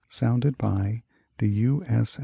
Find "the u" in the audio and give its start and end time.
1.37-1.83